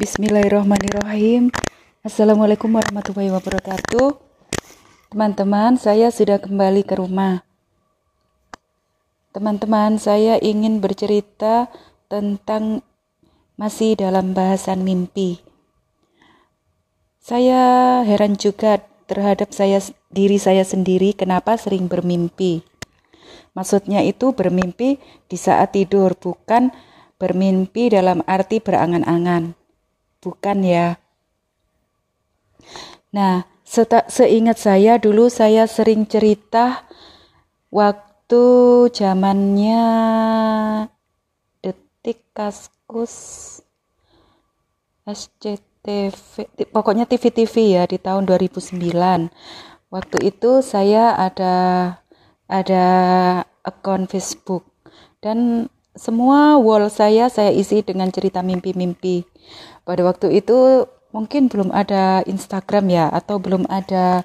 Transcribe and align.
Bismillahirrahmanirrahim. 0.00 1.52
Assalamualaikum 2.00 2.72
warahmatullahi 2.72 3.36
wabarakatuh. 3.36 4.16
Teman-teman, 5.12 5.76
saya 5.76 6.08
sudah 6.08 6.40
kembali 6.40 6.88
ke 6.88 6.96
rumah. 6.96 7.44
Teman-teman, 9.36 10.00
saya 10.00 10.40
ingin 10.40 10.80
bercerita 10.80 11.68
tentang 12.08 12.80
masih 13.60 13.92
dalam 14.00 14.32
bahasan 14.32 14.88
mimpi. 14.88 15.44
Saya 17.20 18.00
heran 18.00 18.40
juga 18.40 18.80
terhadap 19.04 19.52
saya 19.52 19.84
diri 20.08 20.40
saya 20.40 20.64
sendiri 20.64 21.12
kenapa 21.12 21.60
sering 21.60 21.92
bermimpi. 21.92 22.64
Maksudnya 23.52 24.00
itu 24.00 24.32
bermimpi 24.32 24.96
di 25.28 25.36
saat 25.36 25.76
tidur, 25.76 26.16
bukan 26.16 26.72
bermimpi 27.20 27.92
dalam 27.92 28.24
arti 28.24 28.64
berangan-angan. 28.64 29.59
Bukan 30.20 30.60
ya. 30.60 31.00
Nah, 33.10 33.48
seingat 34.06 34.60
saya 34.60 35.00
dulu 35.00 35.32
saya 35.32 35.64
sering 35.64 36.04
cerita 36.04 36.84
waktu 37.72 38.44
zamannya 38.92 39.84
Detik 41.64 42.30
Kaskus 42.36 43.16
SCTV 45.08 46.46
pokoknya 46.70 47.08
TV-TV 47.08 47.80
ya 47.80 47.82
di 47.88 47.96
tahun 47.96 48.28
2009. 48.28 48.76
Waktu 49.90 50.18
itu 50.22 50.62
saya 50.62 51.16
ada 51.18 51.56
ada 52.46 52.86
akun 53.64 54.06
Facebook 54.06 54.68
dan 55.24 55.66
semua 55.94 56.58
wall 56.60 56.86
saya 56.86 57.26
saya 57.26 57.50
isi 57.50 57.82
dengan 57.82 58.10
cerita 58.14 58.40
mimpi-mimpi. 58.44 59.26
Pada 59.82 60.06
waktu 60.06 60.38
itu 60.38 60.86
mungkin 61.10 61.50
belum 61.50 61.74
ada 61.74 62.22
Instagram 62.26 62.86
ya 62.90 63.06
atau 63.10 63.42
belum 63.42 63.66
ada 63.66 64.22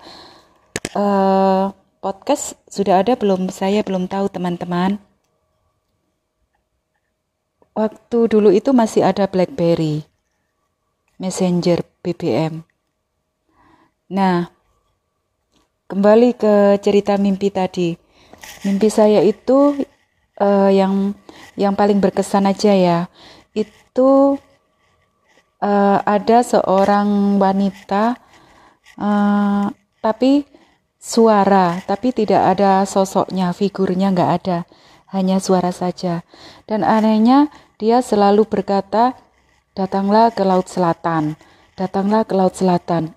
uh, 0.94 1.74
podcast 2.06 2.54
sudah 2.70 3.02
ada 3.02 3.18
belum 3.18 3.50
saya 3.50 3.82
belum 3.82 4.06
tahu 4.06 4.30
teman-teman. 4.30 5.02
Waktu 7.76 8.32
dulu 8.32 8.56
itu 8.56 8.72
masih 8.72 9.04
ada 9.04 9.28
BlackBerry, 9.28 10.08
Messenger, 11.20 11.84
BBM. 12.00 12.64
Nah, 14.16 14.48
kembali 15.92 16.40
ke 16.40 16.80
cerita 16.80 17.20
mimpi 17.20 17.52
tadi. 17.52 18.00
Mimpi 18.64 18.88
saya 18.88 19.20
itu 19.28 19.76
uh, 20.42 20.72
yang 20.72 21.14
yang 21.56 21.74
paling 21.74 22.00
berkesan 22.00 22.50
aja 22.50 22.74
ya. 22.74 23.00
Itu 23.56 24.40
uh, 25.64 26.00
ada 26.04 26.44
seorang 26.44 27.40
wanita 27.40 28.20
uh, 29.00 29.72
tapi 30.00 30.46
suara 30.98 31.80
tapi 31.86 32.10
tidak 32.12 32.58
ada 32.58 32.82
sosoknya 32.90 33.54
figurnya 33.54 34.10
nggak 34.12 34.32
ada 34.42 34.58
hanya 35.12 35.40
suara 35.40 35.72
saja. 35.72 36.24
Dan 36.68 36.84
anehnya 36.84 37.54
dia 37.80 38.00
selalu 38.00 38.48
berkata 38.48 39.16
datanglah 39.76 40.32
ke 40.32 40.44
laut 40.48 40.68
selatan 40.72 41.36
datanglah 41.76 42.24
ke 42.24 42.34
laut 42.34 42.56
selatan. 42.56 43.12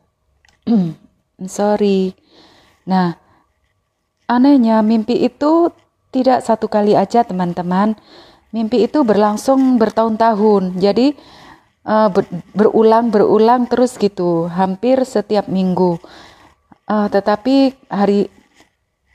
Sorry. 1.47 2.13
Nah 2.85 3.15
anehnya 4.29 4.83
mimpi 4.85 5.25
itu 5.25 5.73
tidak 6.09 6.45
satu 6.45 6.67
kali 6.67 6.97
aja 6.97 7.25
teman-teman. 7.25 7.97
Mimpi 8.49 8.89
itu 8.89 9.05
berlangsung 9.05 9.77
bertahun-tahun. 9.77 10.81
Jadi 10.81 11.13
uh, 11.85 12.09
ber, 12.09 12.25
berulang 12.57 13.13
berulang 13.13 13.69
terus 13.69 14.01
gitu. 14.01 14.49
Hampir 14.49 15.05
setiap 15.05 15.47
minggu. 15.53 16.01
Uh, 16.89 17.07
tetapi 17.13 17.77
hari 17.93 18.33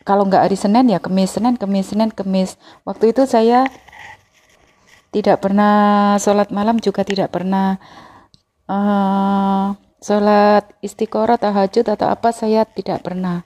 kalau 0.06 0.30
nggak 0.30 0.46
hari 0.46 0.58
Senin 0.60 0.92
ya 0.94 1.00
Kemis 1.02 1.34
Senin 1.34 1.58
Kemis 1.58 1.90
Senin 1.90 2.14
Kemis. 2.14 2.62
Waktu 2.86 3.16
itu 3.16 3.26
saya 3.26 3.66
tidak 5.14 5.42
pernah 5.46 6.18
sholat 6.18 6.50
malam 6.50 6.82
juga 6.82 7.06
tidak 7.06 7.30
pernah 7.34 7.78
uh, 8.66 9.78
sholat 10.02 10.74
istiqoroh 10.82 11.38
tahajud 11.38 11.86
atau 11.86 12.08
apa 12.10 12.30
saya 12.34 12.66
tidak 12.66 13.06
pernah 13.06 13.46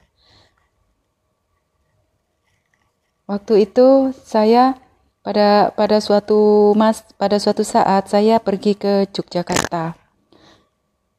waktu 3.28 3.68
itu 3.68 4.16
saya 4.24 4.74
pada 5.20 5.68
pada 5.76 6.00
suatu 6.00 6.72
mas 6.72 7.04
pada 7.20 7.36
suatu 7.36 7.60
saat 7.60 8.08
saya 8.08 8.40
pergi 8.40 8.72
ke 8.74 9.04
Yogyakarta. 9.12 9.92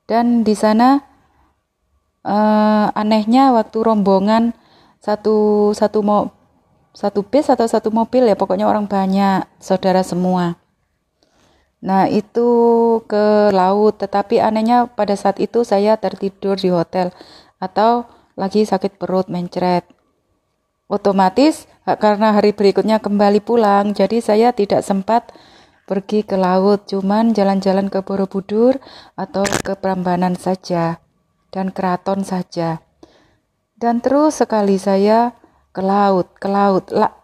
Dan 0.10 0.42
di 0.42 0.58
sana 0.58 1.06
uh, 2.26 2.90
anehnya 2.98 3.54
waktu 3.54 3.78
rombongan 3.86 4.58
satu 4.98 5.70
satu 5.78 6.02
mau 6.02 6.34
satu 6.98 7.22
bis 7.22 7.48
atau 7.54 7.70
satu 7.70 7.94
mobil 7.94 8.26
ya 8.26 8.34
pokoknya 8.34 8.66
orang 8.66 8.90
banyak 8.90 9.46
saudara 9.62 10.02
semua. 10.02 10.58
Nah 11.80 12.10
itu 12.10 12.50
ke 13.06 13.54
laut 13.54 14.02
tetapi 14.02 14.42
anehnya 14.42 14.90
pada 14.90 15.14
saat 15.14 15.38
itu 15.38 15.62
saya 15.62 15.96
tertidur 15.96 16.58
di 16.58 16.74
hotel 16.74 17.14
atau 17.62 18.10
lagi 18.34 18.66
sakit 18.66 18.98
perut 18.98 19.30
mencret. 19.30 19.86
Otomatis 20.90 21.70
karena 21.96 22.36
hari 22.36 22.52
berikutnya 22.52 23.00
kembali 23.00 23.40
pulang, 23.40 23.96
jadi 23.96 24.20
saya 24.20 24.52
tidak 24.52 24.84
sempat 24.84 25.32
pergi 25.90 26.22
ke 26.22 26.38
laut, 26.38 26.86
cuman 26.86 27.34
jalan-jalan 27.34 27.90
ke 27.90 28.04
Borobudur 28.06 28.78
atau 29.18 29.42
ke 29.48 29.74
Prambanan 29.80 30.38
saja 30.38 31.02
dan 31.50 31.74
keraton 31.74 32.22
saja. 32.22 32.84
Dan 33.80 34.04
terus 34.04 34.38
sekali 34.44 34.78
saya 34.78 35.34
ke 35.74 35.82
laut, 35.82 36.36
ke 36.38 36.46
laut. 36.52 36.92
La, 36.94 37.16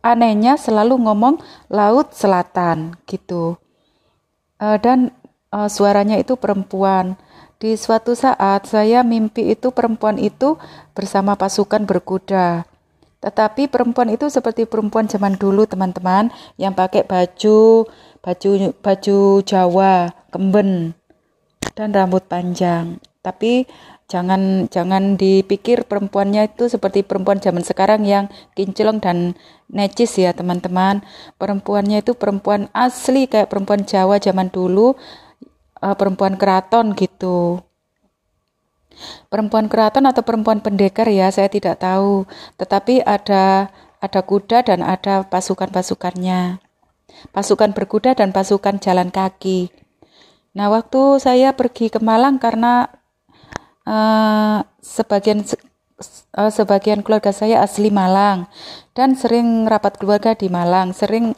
anehnya 0.00 0.56
selalu 0.56 1.04
ngomong 1.04 1.42
laut 1.68 2.14
selatan 2.16 2.96
gitu. 3.10 3.58
Uh, 4.62 4.78
dan 4.78 5.12
uh, 5.50 5.68
suaranya 5.68 6.16
itu 6.16 6.38
perempuan. 6.38 7.18
Di 7.58 7.74
suatu 7.74 8.14
saat 8.14 8.68
saya 8.70 9.02
mimpi 9.02 9.52
itu 9.52 9.74
perempuan 9.74 10.20
itu 10.20 10.60
bersama 10.92 11.34
pasukan 11.34 11.82
berkuda 11.88 12.68
tetapi 13.24 13.72
perempuan 13.72 14.12
itu 14.12 14.28
seperti 14.28 14.68
perempuan 14.68 15.08
zaman 15.08 15.40
dulu 15.40 15.64
teman-teman 15.64 16.28
yang 16.60 16.76
pakai 16.76 17.08
baju 17.08 17.88
baju 18.20 18.50
baju 18.84 19.18
Jawa, 19.40 20.12
kemben 20.28 20.92
dan 21.72 21.88
rambut 21.96 22.28
panjang. 22.28 23.00
Tapi 23.24 23.64
jangan 24.12 24.68
jangan 24.68 25.16
dipikir 25.16 25.88
perempuannya 25.88 26.52
itu 26.52 26.68
seperti 26.68 27.00
perempuan 27.00 27.40
zaman 27.40 27.64
sekarang 27.64 28.04
yang 28.04 28.28
kinclong 28.52 29.00
dan 29.00 29.32
necis 29.72 30.20
ya 30.20 30.36
teman-teman. 30.36 31.00
Perempuannya 31.40 32.04
itu 32.04 32.12
perempuan 32.12 32.68
asli 32.76 33.24
kayak 33.24 33.48
perempuan 33.48 33.88
Jawa 33.88 34.20
zaman 34.20 34.52
dulu, 34.52 34.92
uh, 35.80 35.96
perempuan 35.96 36.36
keraton 36.36 36.92
gitu. 36.92 37.64
Perempuan 39.28 39.66
keraton 39.66 40.06
atau 40.06 40.22
perempuan 40.22 40.60
pendekar 40.60 41.08
ya, 41.10 41.30
saya 41.30 41.50
tidak 41.50 41.82
tahu. 41.82 42.24
Tetapi 42.56 43.02
ada 43.04 43.70
ada 44.04 44.20
kuda 44.20 44.66
dan 44.68 44.84
ada 44.84 45.24
pasukan-pasukannya. 45.28 46.60
Pasukan 47.32 47.72
berkuda 47.72 48.12
dan 48.12 48.36
pasukan 48.36 48.76
jalan 48.76 49.08
kaki. 49.08 49.72
Nah, 50.54 50.68
waktu 50.70 51.18
saya 51.18 51.56
pergi 51.56 51.88
ke 51.88 51.98
Malang 51.98 52.38
karena 52.38 52.86
uh, 53.88 54.62
sebagian 54.84 55.42
uh, 56.36 56.50
sebagian 56.52 57.00
keluarga 57.00 57.30
saya 57.30 57.62
asli 57.62 57.88
Malang 57.88 58.50
dan 58.92 59.14
sering 59.14 59.66
rapat 59.66 59.98
keluarga 59.98 60.36
di 60.36 60.52
Malang, 60.52 60.92
sering 60.92 61.34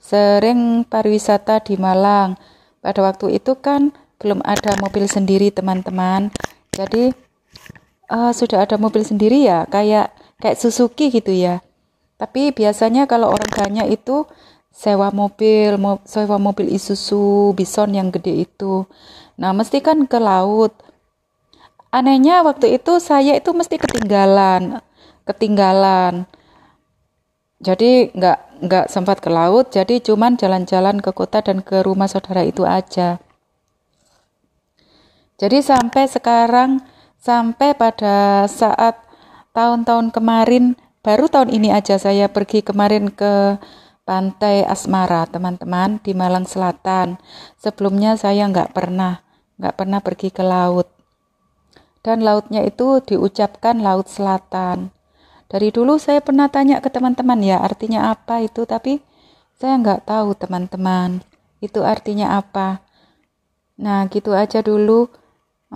sering 0.00 0.86
pariwisata 0.86 1.62
di 1.62 1.76
Malang. 1.76 2.38
Pada 2.80 3.02
waktu 3.02 3.42
itu 3.42 3.58
kan 3.58 3.90
belum 4.22 4.40
ada 4.46 4.78
mobil 4.78 5.10
sendiri, 5.10 5.50
teman-teman. 5.50 6.30
Jadi 6.76 7.16
uh, 8.12 8.32
sudah 8.36 8.68
ada 8.68 8.76
mobil 8.76 9.00
sendiri 9.00 9.48
ya, 9.48 9.64
kayak 9.64 10.12
kayak 10.36 10.60
Suzuki 10.60 11.08
gitu 11.08 11.32
ya. 11.32 11.64
Tapi 12.20 12.52
biasanya 12.52 13.08
kalau 13.08 13.32
orang 13.32 13.52
banyak 13.52 13.96
itu 13.96 14.28
sewa 14.72 15.08
mobil, 15.08 15.80
mo 15.80 16.04
sewa 16.04 16.36
mobil 16.36 16.68
Isuzu 16.68 17.56
Bison 17.56 17.96
yang 17.96 18.12
gede 18.12 18.44
itu. 18.44 18.84
Nah, 19.40 19.56
mesti 19.56 19.80
kan 19.80 20.04
ke 20.04 20.20
laut. 20.20 20.76
Anehnya 21.92 22.44
waktu 22.44 22.76
itu 22.76 23.00
saya 23.00 23.32
itu 23.40 23.56
mesti 23.56 23.80
ketinggalan, 23.80 24.84
ketinggalan. 25.24 26.28
Jadi 27.56 28.12
nggak 28.12 28.38
nggak 28.68 28.86
sempat 28.92 29.24
ke 29.24 29.32
laut, 29.32 29.72
jadi 29.72 30.00
cuman 30.04 30.36
jalan-jalan 30.36 31.00
ke 31.00 31.08
kota 31.16 31.40
dan 31.40 31.64
ke 31.64 31.80
rumah 31.80 32.04
saudara 32.04 32.44
itu 32.44 32.68
aja. 32.68 33.16
Jadi 35.36 35.60
sampai 35.60 36.08
sekarang, 36.08 36.80
sampai 37.20 37.76
pada 37.76 38.48
saat 38.48 38.96
tahun-tahun 39.52 40.08
kemarin, 40.08 40.80
baru 41.04 41.28
tahun 41.28 41.52
ini 41.52 41.76
aja 41.76 42.00
saya 42.00 42.32
pergi 42.32 42.64
kemarin 42.64 43.12
ke 43.12 43.60
Pantai 44.06 44.62
Asmara, 44.64 45.28
teman-teman, 45.28 46.00
di 46.00 46.16
Malang 46.16 46.48
Selatan. 46.48 47.20
Sebelumnya 47.60 48.16
saya 48.16 48.48
nggak 48.48 48.72
pernah, 48.72 49.20
nggak 49.60 49.74
pernah 49.76 50.00
pergi 50.00 50.32
ke 50.32 50.40
laut. 50.40 50.88
Dan 52.06 52.22
lautnya 52.22 52.62
itu 52.62 53.02
diucapkan 53.02 53.82
Laut 53.82 54.06
Selatan. 54.06 54.94
Dari 55.50 55.74
dulu 55.74 55.98
saya 55.98 56.22
pernah 56.22 56.46
tanya 56.46 56.78
ke 56.78 56.86
teman-teman 56.86 57.42
ya 57.42 57.58
artinya 57.58 58.14
apa 58.14 58.46
itu, 58.46 58.62
tapi 58.62 59.02
saya 59.58 59.74
nggak 59.74 60.06
tahu 60.06 60.38
teman-teman 60.38 61.26
itu 61.58 61.82
artinya 61.82 62.38
apa. 62.38 62.86
Nah 63.82 64.06
gitu 64.06 64.38
aja 64.38 64.62
dulu 64.62 65.10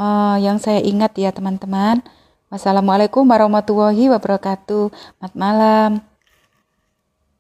uh, 0.01 0.41
yang 0.41 0.57
saya 0.57 0.81
ingat 0.81 1.13
ya 1.21 1.31
teman-teman. 1.31 2.01
Wassalamualaikum 2.51 3.23
warahmatullahi 3.29 4.11
wabarakatuh. 4.11 4.91
Selamat 4.91 5.35
malam. 5.37 6.10